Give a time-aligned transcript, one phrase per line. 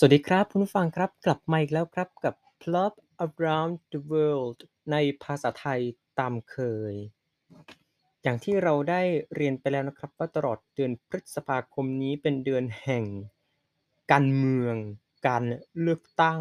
[0.00, 2.94] สวัสดีครับคุณผู้ฟังครับกลับมาอีกแล้วครับกับ Plot
[3.26, 4.58] Around the World
[4.92, 5.80] ในภาษาไทย
[6.18, 6.56] ตามเค
[6.92, 6.94] ย
[8.22, 9.02] อย่างที่เราได้
[9.34, 13.04] เรียนไปแล้วนะครับว่าตลอดเดือนพฤษภาคมนี้เป็นเดือนแห่ง
[14.12, 14.74] การเมือง
[15.28, 15.44] การ
[15.80, 16.40] เลือกตั้ง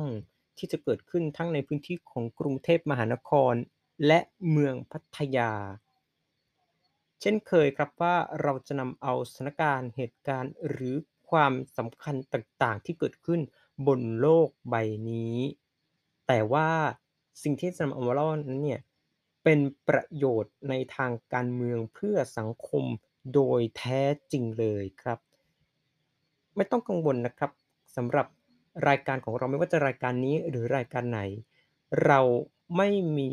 [0.57, 3.53] ที่จะเกิดขึ้นทั้งในพื้นที่ของกรุงเทพมหานคร
[4.07, 4.19] และ
[4.51, 5.51] เมืองพัทยา
[7.21, 10.95] เช่นเคยครับว่าเราจะนำเอาสถานการณ์เหตุการณ์หรือ
[11.31, 13.41] ความสำคัญต่างๆ ที่เกิดขึ้น
[13.87, 14.75] บนโลกใบ
[15.09, 15.37] นี้
[16.27, 16.69] แต่ว่า
[17.43, 18.81] สิ่งที่จะนำเอามาเล่านั้นเนี่ย
[19.43, 22.83] เป็นประโยชน์ในทางการเมืองเพื่อสังคม
[23.33, 25.19] โดยแท้จริงเลยครับ
[26.55, 27.51] ไม่ต้องกังวลนะครับ
[27.95, 28.27] สำหรับ
[28.87, 31.21] รายการของเราไม่ว่าจะรายการนี้หรือรายการไหน
[32.05, 32.19] เรา
[32.77, 33.31] ไม่มี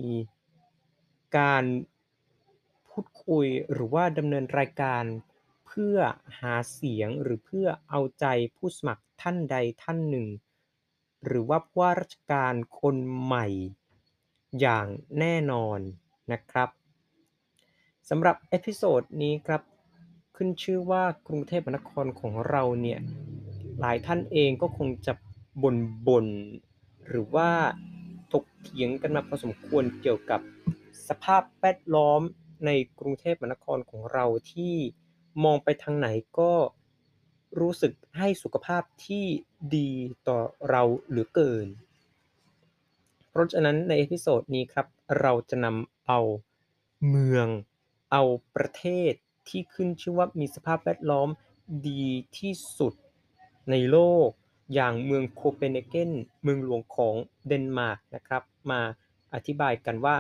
[1.38, 1.64] การ
[2.88, 5.02] พูดคุยหรือว่าดำเนินรายการ
[5.33, 5.98] เพื่อ
[6.40, 10.26] หาเสียงหรือเพื่อเอาใจผู้สมัครท่านใดท่านหนึ่ง
[11.24, 13.46] หรือว่าผู้ว่าราชการคนใหม่
[14.60, 14.86] อย่าง
[15.18, 15.78] แน่นอน
[16.32, 16.68] นะครับ
[18.08, 19.62] สำหรับ episode นี้ครับ
[20.36, 23.00] ขึ้นชื่อว่ากรุงเทพมหานครของเราเนี่ย
[23.80, 25.12] หลายท่านเองก็คงจะ
[25.62, 26.26] บ่นบน
[27.08, 27.50] หรือว่า
[28.32, 30.40] ถกเถียงกันมาพอสมควรเกี่ยวกับ
[31.08, 32.20] สภาพแวดล้อม
[32.66, 34.74] ในกรุงเทพมหานครของเราที่
[35.44, 36.52] มองไปทางไหนก็
[37.60, 39.24] รู้สึกให้สุขภาพที่
[39.76, 39.90] ดี
[40.28, 40.38] ต่อ
[40.70, 41.66] เราเหลือเกิน
[43.30, 44.86] เพราะฉะนั้นใน episode นี้ครับ
[45.20, 46.20] เราจะนำเอา
[47.08, 47.48] เมือง
[48.12, 48.22] เอา
[48.56, 49.12] ประเทศ
[49.48, 51.28] ที่ขึ้นชื่อว่ามีสภาพแวดล้อม
[51.88, 52.04] ดี
[52.38, 52.94] ที่สุด
[53.70, 54.28] ในโลก
[54.74, 56.12] อย่างเมืองโคเปนเฮเกน
[56.42, 57.14] เมืองหลวงของ
[57.46, 58.80] เดนมาร์กนะครับ มา
[59.34, 60.16] อธิบายกันว่า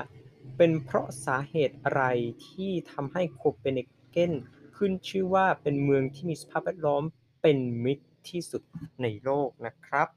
[0.56, 2.04] เป็นเพราะสาเหตุอะไร
[2.46, 3.80] ที่ทำให้โคเปนเฮ
[4.10, 4.32] เกน
[4.76, 7.02] ขึ้นชื่อว่าเป็นเมืองที่มีสภาพแวดล้อม
[7.42, 8.62] เป็นมิตรที่สุด
[9.02, 10.08] ในโลกนะครับ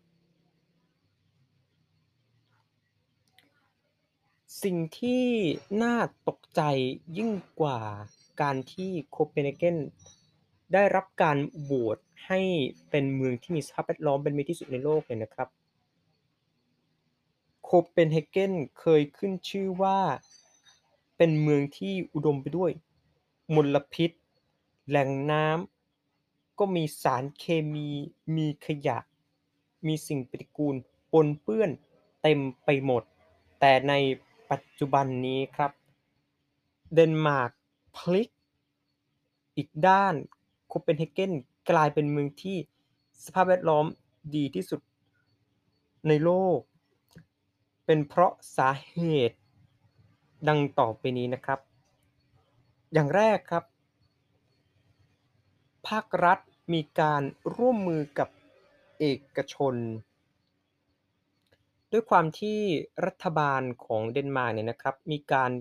[4.63, 5.25] สิ่งที่
[5.83, 5.95] น่า
[6.27, 6.61] ตกใจ
[7.17, 7.31] ยิ่ง
[7.61, 7.79] กว่า
[8.41, 9.77] การที่โคเปนเฮเกน
[10.73, 11.97] ได้รับการโหวต
[12.27, 12.41] ให้
[12.89, 15.49] เป็นเมืองที่มีสภาพแวดล้อมเป็นมิตรที่สุดในโลกเลยนะครับ
[17.63, 19.99] โคเปนเฮเกนเคยขึ้นชื่อว่า
[21.17, 22.71] เป็นเมืองที่อุดมไปด้วย
[23.55, 24.11] มลพิษ
[24.87, 27.89] แหล่งน้ำก็มีสารเคมี
[28.35, 28.97] มีขยะ
[29.87, 30.75] มีสิ่งปฏิกูล
[31.11, 31.69] ปนเปื้อน
[32.21, 33.03] เต็มไปหมด
[33.59, 33.93] แต่ใน
[34.51, 35.71] ปัจจุบันนี้ครับ
[36.93, 37.51] เดนมาร์ก
[37.95, 38.29] พลิก
[39.57, 40.13] อีกด้าน
[40.67, 41.31] โคเปนเฮเกน
[41.69, 42.57] กลายเป็นเมืองที่
[43.25, 43.85] สภาพแวดล้อม
[44.35, 44.81] ดีที่สุด
[46.07, 46.59] ในโลก
[47.85, 48.99] เป็นเพราะสาเห
[49.29, 49.37] ตุ
[50.47, 51.59] ดังต่อไปนี้นะครับ
[52.93, 53.63] อย่างแรกครับ
[55.87, 56.39] ภาครัฐ
[56.73, 57.21] มีการ
[57.55, 58.29] ร่วมมือกับ
[58.99, 59.05] เอ
[59.35, 59.75] กชน
[61.91, 62.59] ด้วยความที่
[63.05, 65.51] รัฐบาลของเดนมาร์กเนี่ยนะครับ มีการ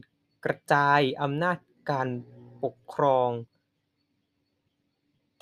[0.44, 1.59] กระจายอำนาจ
[1.91, 2.09] การ
[2.64, 3.31] ปกครอง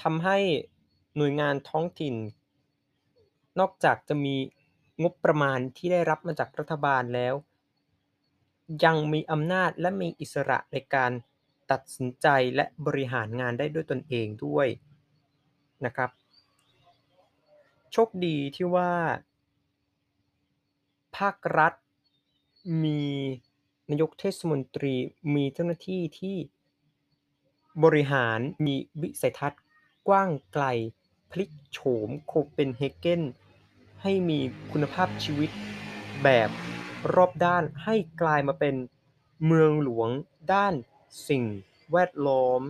[0.03, 0.39] ทำให้
[1.17, 2.15] หน่วยงานท้องถิ่น
[3.59, 4.35] นอกจากจะมี
[5.03, 7.35] งบประมาณที่ได้รับมาจากรัฐบาลแล้ว
[8.85, 11.13] ยังมีอำนาจและมีอิสระในการ
[11.71, 14.69] ตัดสินใจและบริหารงานได้ด้วยตนเองด้วย
[15.85, 16.11] นะครับ
[17.93, 18.93] โชคดีที่ว่า
[21.17, 21.73] ภาครัฐ
[22.85, 23.03] มี
[23.91, 24.95] นายกเทศมนตรี
[25.35, 26.37] มีเจ้าหน้าที่ที่
[27.85, 29.63] บริหารมีวิสัยทัศน์
[30.09, 30.65] กว้างไกล
[31.31, 33.23] พลิกโฉมโคเปนเฮเกน
[34.03, 34.39] ให้มี
[34.73, 35.51] คุณภาพชีวิต
[36.23, 36.51] แบบ
[37.15, 38.75] รอบด้านให้กลายมาเป็น
[39.47, 40.09] เมืองหลวง
[40.53, 40.75] ด้าน
[41.29, 41.45] สิ่ง
[41.93, 42.63] แวดล้อม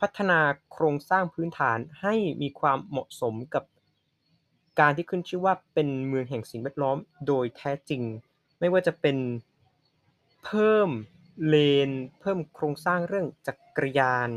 [0.00, 0.40] พัฒนา
[0.72, 3.64] โครงสร้างพื้นฐานให้มีความเหมาะสมกับ
[4.80, 6.96] การที่ขึ้นชื่อว่าเป็นเมืองแห่งสิ่งแวดล้อม
[7.26, 8.02] โดยแท้จริง
[8.58, 9.16] ไม่ว่าจะเป็น
[10.44, 10.88] เพิ่ม
[11.46, 11.56] เล
[11.88, 11.90] น
[12.20, 14.30] เพิ่มโครงสร้างเรื่องจักรยาน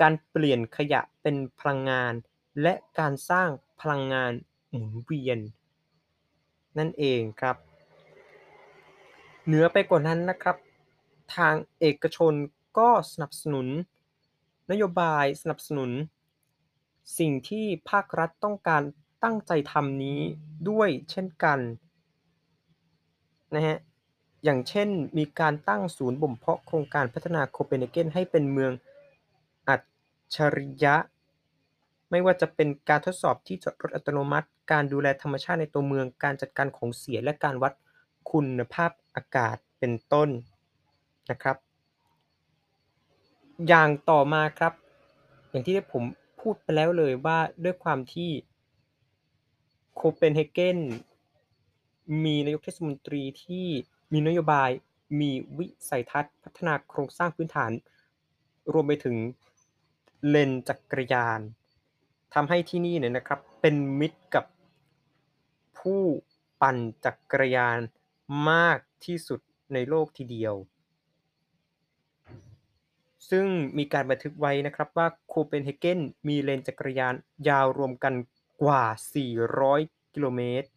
[0.00, 2.12] การเปลี่ยนขยะเป็นพลังงาน
[2.62, 3.48] และการสร้าง
[3.80, 4.32] พลังงาน
[4.68, 5.38] หมุนเวียน
[6.78, 7.56] นั่นเองครับ
[9.46, 10.56] เหนือไปกว่านั้นนะครับ
[11.36, 12.34] ทางเอกชน
[12.78, 13.66] ก็สนับสนุน
[14.70, 15.90] นโยบายสนับสนุน
[17.18, 18.82] สิ่งที่ภาครัฐต้องการ
[19.24, 20.20] ตั้งใจทำนี้
[20.68, 21.58] ด้วยเช่นกัน
[23.54, 23.78] นะฮะ
[24.44, 24.88] อย่างเช่น
[25.18, 28.72] มีการตั้งศูนย์บ่มเพาะโครงการพัฒนาโคเปนเฮเกนให้เป็นเมือง
[29.68, 29.80] อัจ
[30.34, 30.96] ฉริยะ
[32.10, 37.72] ไม่ว่าจะเป็นการทดสอบที่จอดรถอัตโนมัติ การดูแลธรรมชาติในตัวเมือง การจัดการของเสียและการวัด
[38.30, 40.28] คุณภาพอากาศเป็นต้น
[41.30, 41.56] นะครับ
[43.68, 44.72] อย่างต่อมาครับ
[45.50, 46.02] อย่างที่ผม
[46.40, 48.30] พูดไปแล้วเลยว่าด้วยความที่
[49.94, 50.78] โคเปนเฮเกน
[52.24, 53.66] มีนายกเทศมนตรีที่
[54.12, 54.70] มีนโยบาย
[55.20, 57.72] มีวิสัยทัศน์ พัฒนาโครงสร้างพื้นฐาน
[58.72, 59.16] รวมไปถึง
[60.28, 61.40] เลนจักรยาน
[62.34, 64.44] ทำให้ที่นี่เนี่ยนะครับ เป็นมิตรกับ
[65.78, 66.02] ผู้
[66.60, 67.78] ปั่นจักรยาน
[68.50, 69.40] มากที่สุด
[69.72, 70.54] ในโลกทีเดียว
[73.30, 73.46] ซึ่ง
[73.78, 77.14] มีการบันทึกไว้นะครับว่าโคเปนเฮเกนมีเลนจักรยาน
[77.48, 78.14] ยาวรวมกัน
[78.62, 78.84] กว่า
[79.48, 80.68] 400 กิโลเมตร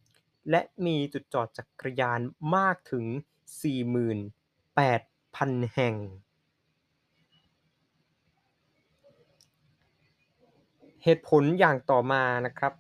[0.50, 2.20] และมีจุดจอดจักรยาน
[2.56, 3.06] มากถึง
[4.36, 5.96] 48,000 แห่ง
[11.04, 12.74] เหตุผลอย่างต่อมานะครับ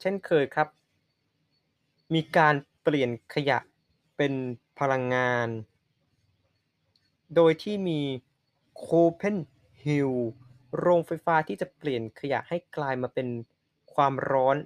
[0.00, 0.68] เช่นเคยครับ
[2.14, 3.58] มีการเปลี่ยนขยะ
[4.16, 4.32] เป็น
[4.78, 5.48] พลังงาน
[7.34, 8.00] โดยที่มี
[8.78, 9.36] โคเพน
[9.84, 10.12] ฮิล
[10.78, 13.28] โรงไฟฟ้าที่จะเปลี่ยนขยะให้กลายมาเป็น
[13.94, 14.56] ความร้อน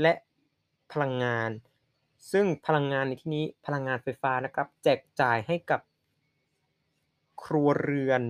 [0.00, 0.14] และ
[0.92, 1.50] พลังงาน
[2.32, 5.80] ซึ่งพลังงานในที่นี้พลังงานไฟฟ้านะครับ แจกจ่ายให้กับ
[7.44, 8.22] ครัวเรือน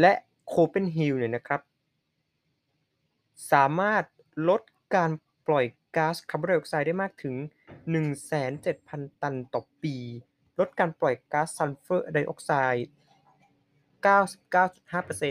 [0.01, 0.13] และ
[0.47, 1.61] โคเปนฮิลเนี่ยนะครับ
[3.53, 4.05] สามารถ
[4.49, 4.63] ลด
[4.95, 5.11] การ
[5.47, 5.65] ปล่อย
[5.97, 7.35] ก๊าซคาร์บอนไดออกไซด์ได้มากถึง
[8.09, 9.97] 107,000 ตันต่อปี
[10.59, 12.89] ลดการปล่อยก๊าซซัลเฟอร์ไดออกไซด์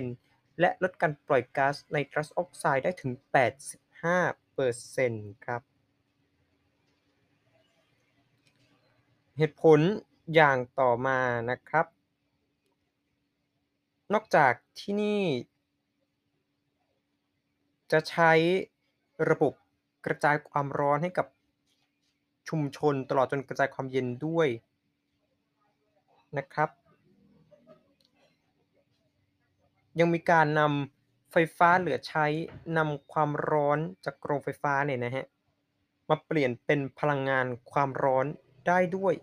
[0.09, 3.12] 99.5%และลดการปล่อยก๊าซไนตรัสออกไซด์ได้ถึง
[4.88, 5.62] 85%ครับ
[9.38, 9.79] เหตุผล
[10.35, 11.19] อย่างต่อมา
[11.50, 11.85] นะครับ
[14.13, 15.22] นอกจากที่นี่
[17.92, 18.31] จะใช้
[19.30, 19.54] ระบบ
[20.06, 21.28] กระจายความร้อนให้กับ
[22.50, 24.48] ชุมชนตลอดจนกระจายความเย็นด้วย
[26.38, 26.69] นะครับ
[30.00, 32.25] ยังมีการนำไฟฟ้าเหลือใช้
[32.78, 35.25] นำความร้อนจากโรงไฟฟ้าเนี่ยนะฮะ
[36.10, 38.25] มาเปลี่ยนเป็นพลังงานความร้อน
[38.68, 39.13] ได้ด้วย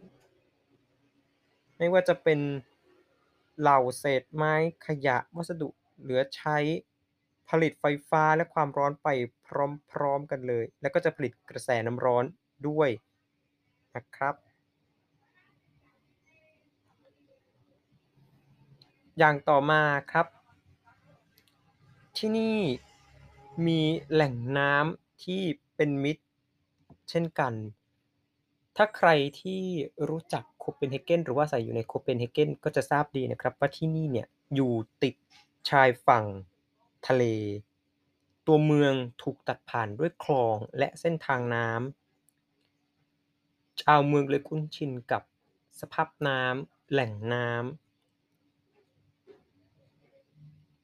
[1.79, 2.41] ไม่ว่าจะเป็น
[3.63, 4.55] เหล่าเศษไม้
[4.87, 5.69] ขยะวัสดุ
[6.01, 6.59] เหลือใช้
[7.49, 9.09] ผลิตไฟฟ้าและความร้อนไป
[9.47, 12.25] พร้อมๆกันเลย แล้วก็จะผลิตกระแสน้ำร้อน
[12.69, 12.91] ด้วย
[13.97, 14.35] นะครับ
[19.19, 19.83] อย่างต่อมา
[20.13, 20.27] ครับ
[22.17, 22.59] ที่นี่
[23.67, 23.81] มี
[24.13, 25.43] แหล่งน้ำที่
[25.77, 26.25] เป็นมิตร
[27.11, 27.53] เช่นกัน
[28.77, 29.11] ถ้าใคร
[29.41, 29.63] ที่
[30.09, 34.73] รู้จัก โคเปนเฮเกนหรือว่าอาศัยอยู่ในโคเปนเฮเกนก็จะทราบดีนะครับว่าที่นี่เนี่ยอยู่
[35.03, 35.15] ติด
[35.71, 36.25] ชายฝั่ง
[37.07, 37.25] ทะเล
[38.47, 45.23] ตัวเมืองถูกตัดผ่านด้วยคลองและเส้นทางน้ำชาวเมืองเลยคุ้นชินกับ
[45.81, 47.61] สภาพน้ำแหล่งน้ำ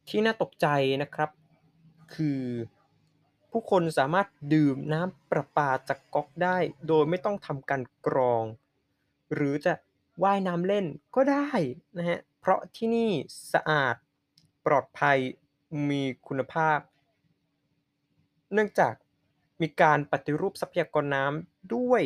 [0.08, 0.66] ที่น่าตกใจ
[1.02, 1.30] นะครับ
[2.14, 2.42] คือ
[3.50, 6.56] ผู้คนสามารถดื่มน้ำประปาจากก๊อกได้
[6.88, 8.44] โดยไม่ต้องทำการกรอง
[9.34, 9.72] หรือจะ
[10.22, 11.48] ว่ายน้ำเล่นก็ได้
[11.96, 13.10] นะฮะเพราะที่นี่
[13.52, 13.94] สะอาด
[14.66, 15.18] ปลอดภัย
[15.88, 16.78] มีคุณภาพ
[18.52, 18.94] เนื่องจาก
[19.60, 22.02] มีการปฏิรูปทรัพยากรน้ำด้วย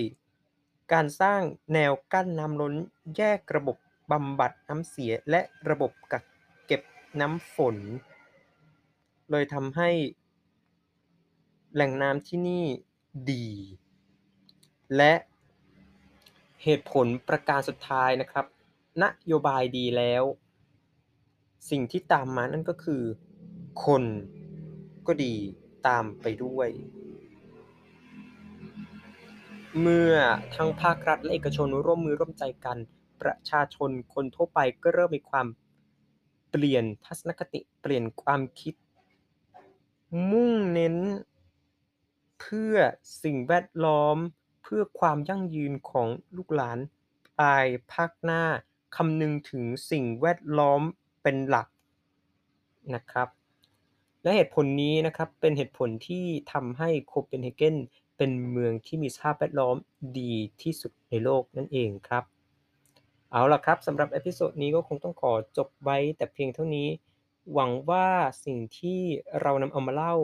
[0.93, 1.43] การสร้าง
[1.75, 2.75] แนวกั้นน้ำล้น
[3.17, 3.77] แยกระบบ
[4.11, 6.25] บำบัดน้ำเสียและระบบกัก
[6.67, 6.83] เก็บ
[7.21, 7.77] น้ำฝน
[9.31, 9.91] เลยทำให้
[11.75, 12.65] แหล่งน้ำที่นี่
[13.31, 13.49] ดี
[14.97, 15.13] และ
[16.65, 18.47] เหตุผลประการสุดท้ายนะครับ
[19.03, 20.25] นโยบายดีแล้ว
[21.71, 23.03] สิ่งที่ตามมานั่นก็คือ
[23.85, 24.05] คน
[25.07, 25.35] ก็ดี
[25.87, 26.69] ตามไปด้วย
[29.81, 30.15] เมื่อ
[30.55, 32.79] ทั้งภาครัฐและเอกชนร่วมมือร่วมใจกัน
[33.23, 35.47] ประชาชนคนทั่วไปก็เริ่มมีความ
[36.51, 38.75] เปลี่ยนทัศนคติเปลี่ยนความคิด
[40.31, 40.97] มุ่งเน้น
[42.41, 42.75] เพื่อ
[43.23, 44.19] สิ่งแวดล้อม
[44.75, 46.79] เพื่อความยั่งยืนของลูกหลาน
[47.39, 48.43] ภายภาคหน้า
[48.97, 50.83] คำนึงถึงสิ่งแวดล้อม
[51.23, 51.69] เป็นหลัก
[52.95, 53.29] นะครับ
[54.23, 57.77] และเหตุผลนี้นะครับเป็นเหตุผลที่ทำให้โคเปนเฮเกน
[58.17, 59.77] เป็นเมืองที่มีสภาพแวดล้อม
[60.19, 62.25] ดีที่สุดในโลกนั่นเองครับ
[63.31, 66.89] เอาล่ะครับสำหรับ episode นี้ก็คงต้องขอจบไว้แต่เพียงเท่านี้
[67.53, 68.07] หวังว่า
[68.45, 69.01] สิ่งที่
[69.41, 70.17] เรานำเอามาเล่า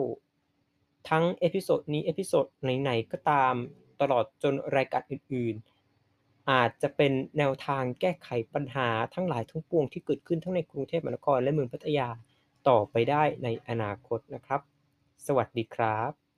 [1.09, 2.45] ทั้ง episode นี้ episode
[2.81, 3.53] ไหนๆก็ตาม
[4.01, 12.09] ตลอดจนรายการอื่นๆ อาจจะเป็นแนวทางแก้ไขปัญหาทั้งหลายทั้งปวงที่เกิดขึ้นทั้งในกรุงเทพมหานครและเมืองพัทยา
[12.69, 14.61] ต่อไปได้ในอนาคตนะครับ
[15.27, 16.28] สวัสดีครับ